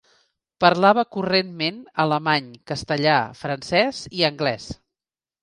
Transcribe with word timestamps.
Parlava 0.63 1.03
correntment 1.15 1.77
alemany, 2.05 2.47
castellà, 2.73 3.19
francès 3.43 4.01
i 4.23 4.27
anglès. 4.33 4.69